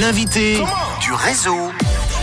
[0.00, 0.56] L'invité
[1.02, 1.70] du réseau.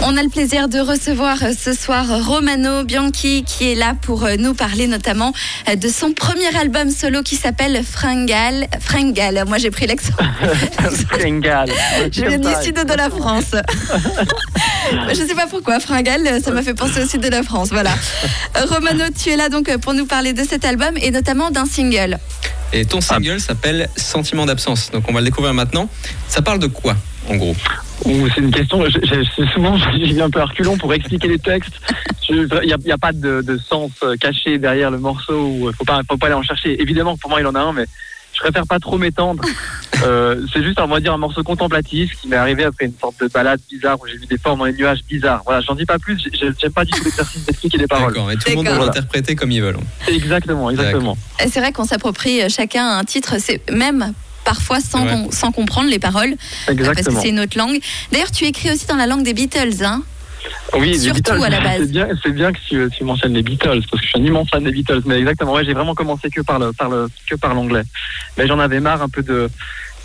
[0.02, 4.24] On a le plaisir de recevoir euh, ce soir Romano Bianchi qui est là pour
[4.24, 5.34] euh, nous parler notamment
[5.70, 8.68] euh, de son premier album solo qui s'appelle Fringal.
[8.80, 10.14] Fringal, moi j'ai pris l'accent.
[11.10, 11.70] Fringal.
[12.12, 13.52] Je viens du sud de la France.
[15.10, 17.70] Je sais pas pourquoi, Fringal, ça m'a fait penser au sud de la France.
[17.70, 17.94] Voilà.
[18.70, 22.18] Romano, tu es là donc pour nous parler de cet album et notamment d'un single.
[22.74, 24.92] Et ton single s'appelle Sentiment d'absence.
[24.92, 25.90] Donc on va le découvrir maintenant.
[26.28, 26.96] Ça parle de quoi,
[27.30, 27.56] en gros
[28.04, 28.84] C'est une question.
[28.86, 31.74] je- je- souvent, je viens un peu à reculons pour expliquer les textes.
[32.30, 32.48] Il
[32.86, 35.70] n'y a, pas de, de sens euh, caché derrière le morceau.
[35.70, 36.80] Il faut pas, faut pas aller en chercher.
[36.82, 37.86] Évidemment, pour moi, il en a un, mais
[38.34, 39.44] je préfère pas trop m'étendre.
[40.06, 43.20] Euh, c'est juste, on va dire, un morceau contemplatif qui m'est arrivé après une sorte
[43.20, 45.42] de balade bizarre où j'ai vu des formes dans les nuages bizarres.
[45.46, 46.18] Voilà, j'en dis pas plus.
[46.32, 48.14] j'ai- J'aime pas du tout l'exercice d'expliquer les paroles.
[48.14, 48.32] D'accord.
[48.32, 49.76] Et tout le monde peut l'interpréter comme ils veulent.
[50.08, 51.18] Exactement, exactement.
[51.50, 54.14] C'est vrai qu'on s'approprie euh, chacun un titre, c'est même
[54.54, 55.12] parfois sans, Ouais.
[55.12, 56.34] com- sans comprendre les paroles,
[56.66, 57.22] parce que Exactement.
[57.22, 57.80] c'est une autre langue.
[58.12, 60.02] D'ailleurs, tu écris aussi dans la langue des Beatles, hein
[60.74, 61.92] Oui, les Surtout Beatles, à la base.
[62.24, 64.64] C'est bien, que tu, tu mentionnes les Beatles parce que je suis un immense fan
[64.64, 65.02] des Beatles.
[65.06, 67.84] Mais exactement, ouais, j'ai vraiment commencé que par le, par le, que par l'anglais.
[68.38, 69.50] Mais j'en avais marre un peu de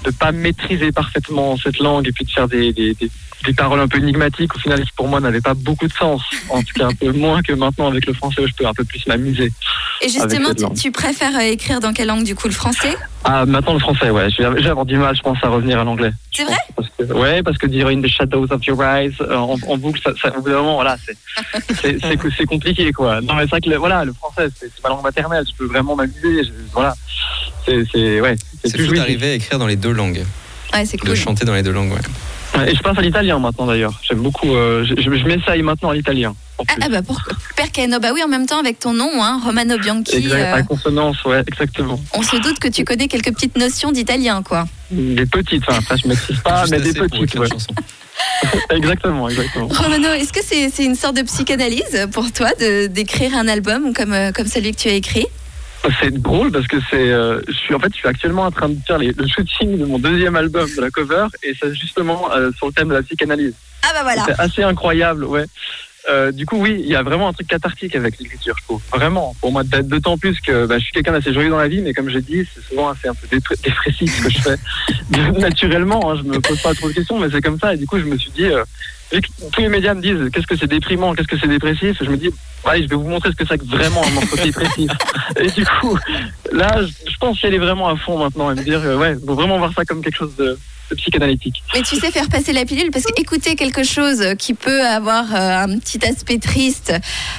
[0.04, 3.10] de pas maîtriser parfaitement cette langue et puis de faire des, des, des,
[3.46, 6.22] des paroles un peu énigmatiques au final qui pour moi n'avaient pas beaucoup de sens.
[6.50, 8.74] En tout cas un peu moins que maintenant avec le français où je peux un
[8.74, 9.52] peu plus m'amuser.
[10.02, 12.96] Et justement, tu, préfères euh, écrire dans quelle langue du coup le français?
[13.22, 15.48] Ah maintenant le français, ouais, je vais, je vais avoir du mal, je pense, à
[15.48, 16.12] revenir à l'anglais.
[16.32, 16.56] C'est vrai?
[16.76, 19.78] Parce que, ouais, parce que dire in the shadows of your eyes euh, en, en
[19.78, 20.96] boucle, ça, ça, au bout d'un moment, voilà,
[21.80, 23.20] c'est compliqué, quoi.
[23.22, 25.44] Non, mais c'est vrai que le, voilà, le français, c'est ma langue maternelle.
[25.50, 26.42] Je peux vraiment m'amuser.
[26.72, 26.94] Voilà,
[27.66, 28.36] c'est c'est ouais,
[29.00, 30.24] arrivé à écrire dans les deux langues.
[30.72, 31.14] Ouais, c'est De cool.
[31.16, 32.00] chanter dans les deux langues, ouais.
[32.60, 34.00] Ouais, Et je passe à l'italien maintenant, d'ailleurs.
[34.08, 34.54] J'aime beaucoup.
[34.54, 36.34] euh, je m'essaye maintenant à l'italien.
[36.58, 37.20] en Ah, ah bah pour
[37.56, 40.62] perché no bah oui en même temps avec ton nom hein, Romano Bianchi Exact, euh,
[40.62, 42.00] consonance, ouais, exactement.
[42.12, 44.66] on se doute que tu connais quelques petites notions d'italien quoi.
[44.90, 47.48] Des petites, enfin, après, je maîtrise pas, mais des petites, ouais.
[48.70, 49.66] Exactement, exactement.
[49.68, 53.92] Romano, est-ce que c'est c'est une sorte de psychanalyse pour toi de d'écrire un album
[53.92, 55.26] comme euh, comme celui que tu as écrit?
[56.00, 58.68] C'est drôle parce que c'est, euh, je suis en fait, je suis actuellement en train
[58.70, 62.30] de faire les- le shooting de mon deuxième album de la cover et c'est justement
[62.32, 63.54] euh, sur le thème de la psychanalyse.
[63.82, 64.22] Ah bah voilà.
[64.26, 65.44] C'est assez incroyable, ouais.
[66.10, 68.82] Euh, du coup, oui, il y a vraiment un truc cathartique avec l'écriture, je trouve.
[68.92, 71.80] Vraiment, pour moi, d'autant plus que bah, je suis quelqu'un d'assez joyeux dans la vie,
[71.80, 75.40] mais comme j'ai dit, c'est souvent assez un peu dépr- dépressif ce que je fais
[75.40, 76.10] naturellement.
[76.10, 77.74] Hein, je me pose pas trop de questions, mais c'est comme ça.
[77.74, 78.62] Et du coup, je me suis dit, euh,
[79.12, 81.96] vu que tous les médias me disent qu'est-ce que c'est déprimant, qu'est-ce que c'est dépressif,
[82.02, 82.28] je me dis,
[82.66, 84.90] ouais, je vais vous montrer ce que c'est que vraiment un morceau dépressif.
[85.40, 85.96] Et du coup,
[86.52, 89.16] là, je, je pense y aller vraiment à fond maintenant et me dire, euh, ouais,
[89.26, 90.58] faut vraiment voir ça comme quelque chose de
[90.96, 91.62] psychanalytique.
[91.74, 95.64] Mais tu sais faire passer la pilule parce qu'écouter quelque chose qui peut avoir euh,
[95.64, 96.92] un petit aspect triste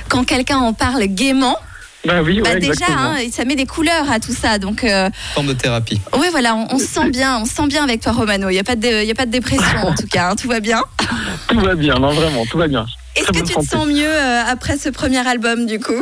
[0.09, 1.57] quand quelqu'un en parle gaiement,
[2.05, 5.09] Bah oui, ouais, bah déjà hein, ça met des couleurs à tout ça donc euh,
[5.33, 5.99] Forme de thérapie.
[6.17, 8.55] ouais voilà on, on se sent bien on se sent bien avec toi Romano il
[8.55, 10.47] y a pas de il y a pas de dépression en tout cas hein, tout
[10.47, 10.81] va bien.
[11.47, 12.85] Tout va bien, non, vraiment, tout va bien.
[13.15, 16.01] Est-ce que tu te sens mieux euh, après ce premier album du coup?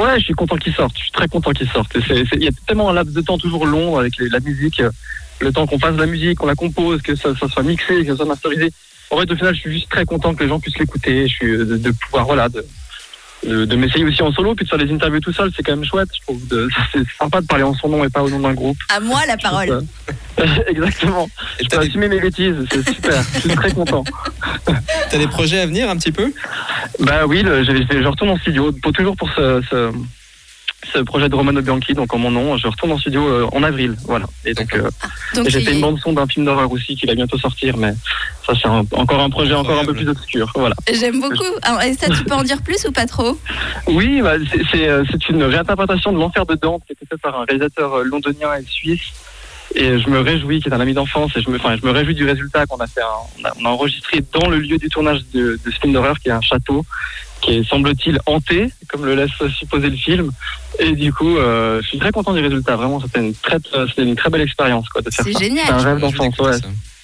[0.00, 0.94] Ouais, je suis content qu'il sorte.
[0.96, 1.92] Je suis très content qu'il sorte.
[1.94, 4.90] Il y a tellement un laps de temps toujours long avec les- la musique, euh,
[5.40, 8.10] le temps qu'on fasse la musique, qu'on la compose, que ça, ça soit mixé, que
[8.12, 8.70] ça soit masterisé.
[9.10, 11.28] En fait, au final, je suis juste très content que les gens puissent l'écouter.
[11.28, 12.64] Je suis euh, de, de pouvoir, voilà, de,
[13.46, 15.72] de, de m'essayer aussi en solo, puis de faire des interviews tout seul, c'est quand
[15.76, 16.08] même chouette.
[16.16, 18.54] Je trouve de- c'est sympa de parler en son nom et pas au nom d'un
[18.54, 18.78] groupe.
[18.88, 19.82] À moi la parole.
[20.66, 21.28] Exactement.
[21.60, 23.22] Et Je peux assumer mes bêtises, c'est super.
[23.34, 24.04] je suis très content.
[25.10, 26.32] t'as des projets à venir un petit peu?
[27.00, 29.92] Bah oui, le- je, je- je retourne en studio, pour, toujours pour ce, ce,
[30.92, 33.62] ce projet de Romano Bianchi, donc en mon nom, je retourne en studio euh, en
[33.62, 34.26] avril, voilà.
[34.44, 34.88] Et donc, euh,
[35.34, 37.76] Donc et j'ai fait une bande son d'un film d'horreur aussi qui va bientôt sortir,
[37.76, 37.92] mais
[38.46, 40.74] ça c'est un- encore un projet encore un peu plus obscur, voilà.
[40.92, 41.44] j'aime beaucoup.
[41.62, 43.38] Alors, et ça tu peux en dire plus ou pas trop?
[43.86, 44.34] Oui, bah,
[44.72, 47.44] c'est- euh, c'est une réinterprétation de L'Enfer de Dante qui a été faite par un
[47.44, 49.12] réalisateur londonien et suisse.
[49.76, 51.90] Et je me réjouis, qui est un ami d'enfance, et je me, enfin, je me
[51.90, 53.00] réjouis du résultat qu'on a fait.
[53.02, 55.92] un- on, a, on a enregistré dans le lieu du tournage de, de ce film
[55.92, 56.84] d'horreur, qui est un château,
[57.40, 60.30] qui est, semble-t-il, hanté, comme le laisse supposer le film.
[60.78, 62.76] Et du coup, euh, je suis très content du résultat.
[62.76, 65.38] Vraiment, c'était une très, euh, c'était une très belle expérience, quoi, de faire C'est ça.
[65.40, 65.66] génial.
[65.66, 66.52] C'est un rêve d'enfance, ouais.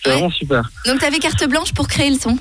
[0.02, 0.14] C'est Ouais.
[0.14, 0.70] vraiment super.
[0.86, 2.38] Donc tu avais carte blanche pour créer le son.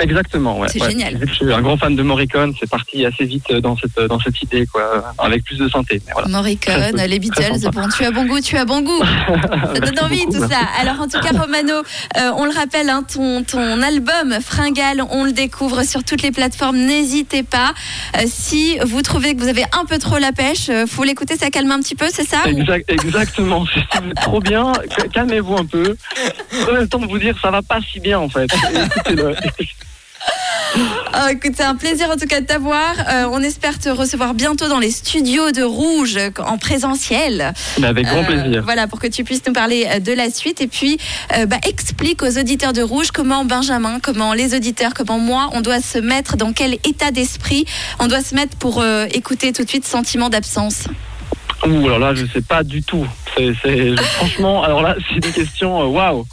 [0.00, 0.68] Exactement, ouais.
[0.70, 0.90] C'est ouais.
[0.90, 1.18] génial.
[1.26, 4.18] Je suis un grand fan de Morricone, c'est parti assez vite euh, dans cette, dans
[4.20, 5.68] cette idée, quoi, avec plus de
[6.12, 6.28] voilà.
[6.28, 9.02] Morricone, les Beatles, bon, tu as bon goût, tu as bon goût.
[9.74, 10.54] Ça donne envie beaucoup, tout merci.
[10.54, 10.60] ça.
[10.80, 15.24] Alors en tout cas, Romano, euh, on le rappelle, hein, ton, ton album Fringal, on
[15.24, 16.76] le découvre sur toutes les plateformes.
[16.76, 17.72] N'hésitez pas.
[18.16, 21.36] Euh, si vous trouvez que vous avez un peu trop la pêche, euh, faut l'écouter,
[21.36, 24.72] ça calme un petit peu, c'est ça Exact, exactement, c'est trop bien.
[24.96, 25.96] Cal- Calmez-vous un peu.
[26.62, 28.48] Prenez le temps de vous dire ça va pas si bien en fait.
[28.86, 29.34] Écoutez-le.
[30.74, 32.94] Oh, écoute, c'est un plaisir en tout cas de t'avoir.
[33.10, 37.52] Euh, on espère te recevoir bientôt dans les studios de Rouge en présentiel.
[37.78, 38.62] Mais avec grand Euh, plaisir.
[38.64, 40.60] Voilà, pour que tu puisses nous parler euh, de la suite.
[40.60, 40.98] Et puis,
[41.36, 45.60] euh, bah, explique aux auditeurs de Rouge comment Benjamin, comment les auditeurs, comment moi, on
[45.60, 47.66] doit se mettre, dans quel état d'esprit
[47.98, 50.84] on doit se mettre pour euh, écouter tout de suite Sentiment d'absence.
[51.66, 53.06] Ouh, alors là, je sais pas du tout.
[53.36, 56.26] C'est, c'est- franchement, alors là, c'est une question, euh, waouh.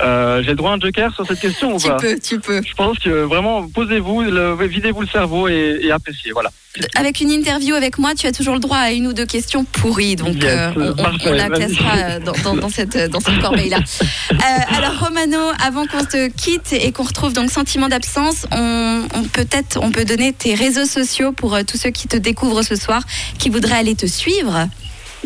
[0.00, 1.96] Euh, J'ai le droit à un joker sur cette question ou Tu pas?
[1.96, 2.62] peux, tu peux.
[2.64, 6.32] Je pense que vraiment, posez-vous, le- videz-vous le cerveau et, et appréciez.
[6.32, 6.50] Voilà.
[6.96, 9.64] Avec une interview avec moi, tu as toujours le droit à une ou deux questions
[9.64, 10.16] pourries.
[10.16, 13.20] Donc, Yes, euh, on, on- parfait, on la classera euh, dans, dans- dans cette, dans
[13.20, 13.78] cette corbeille-là.
[14.32, 19.22] Euh, alors, Romano, avant qu'on te quitte et qu'on retrouve donc Sentiment d'absence, on, on
[19.24, 22.74] peut-être on peut donner tes réseaux sociaux pour euh, tous ceux qui te découvrent ce
[22.74, 23.02] soir,
[23.38, 24.68] qui voudraient aller te suivre.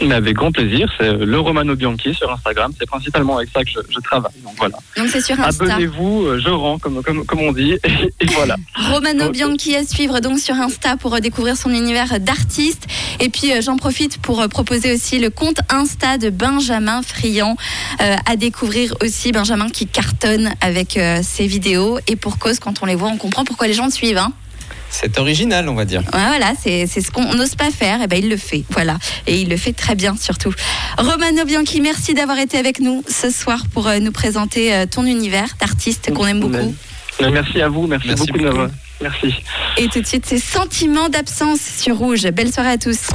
[0.03, 0.93] Mais avec grand plaisir.
[0.99, 2.73] C'est le Romano Bianchi sur Instagram.
[2.79, 4.33] C'est principalement avec ça que je, je travaille.
[4.43, 4.77] Donc voilà.
[4.97, 5.65] Donc, c'est sur Insta.
[5.65, 7.79] Abonnez-vous, euh, je rends, comme, comme, comme on dit.
[7.85, 8.57] Et, et voilà.
[8.75, 9.31] Romano.
[9.31, 12.87] Bianchi à suivre donc sur Insta pour euh, découvrir son univers d'artiste.
[13.21, 17.57] Et puis euh, j'en profite pour euh, proposer aussi le compte Insta de Benjamin Friand
[18.01, 19.33] euh, à découvrir aussi.
[19.33, 23.17] Benjamin qui cartonne avec euh, ses vidéos et pour cause quand on les voit on
[23.17, 24.19] comprend pourquoi les gens le suivent.
[24.19, 24.33] Hein.
[24.91, 26.01] C'est original, on va dire.
[26.13, 28.99] Ouais, voilà, c'est c'est ce qu'on n'ose pas faire, et ben il le fait, voilà,
[29.27, 30.53] et il le fait très bien surtout.
[30.99, 35.05] Romano Bianchi, merci d'avoir été avec nous ce soir pour euh, nous présenter euh, ton
[35.05, 36.75] univers d'artiste qu'on aime beaucoup.
[37.21, 37.87] Mais merci à vous.
[37.87, 38.45] Merci, Merci beaucoup.
[38.45, 38.73] beaucoup.
[39.03, 39.35] Merci.
[39.77, 42.23] Et tout de suite, c'est Sentiments d'absence sur Rouge.
[42.29, 43.09] Belle soirée à tous.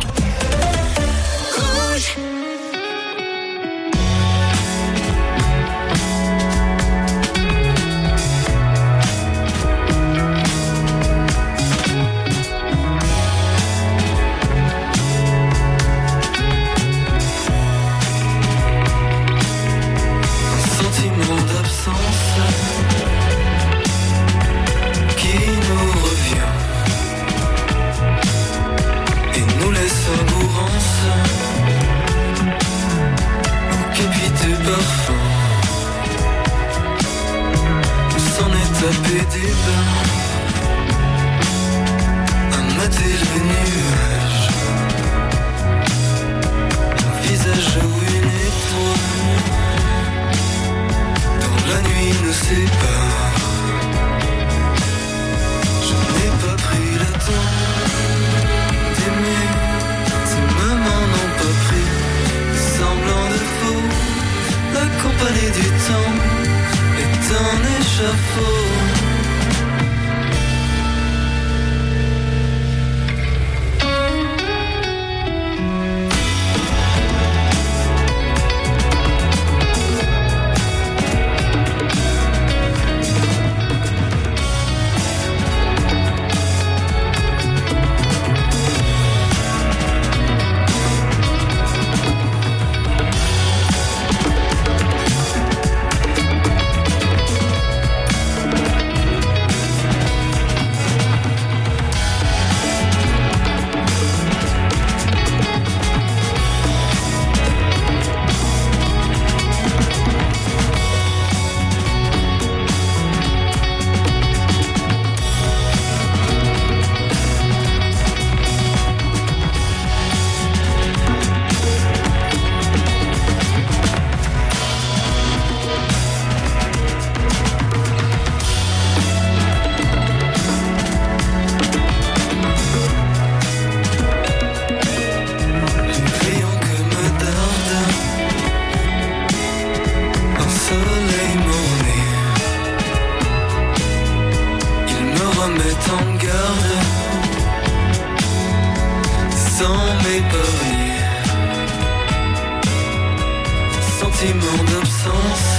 [154.21, 155.49] Sentiment d'absence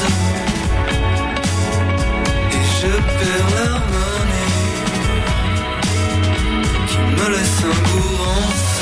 [2.52, 4.62] Et je perds l'harmonie
[6.86, 8.80] Qui me laisse un bourrance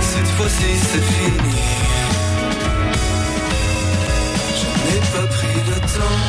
[0.00, 1.58] cette fois-ci c'est fini.
[4.58, 6.24] Je n'ai pas pris le temps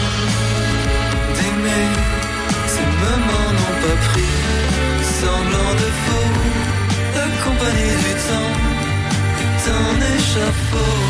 [1.35, 1.87] d'aimer.
[2.67, 4.33] Ces moments n'ont pas pris
[5.19, 6.31] semblant de faux.
[7.15, 8.67] La compagnie du temps
[9.69, 11.06] un échafaud.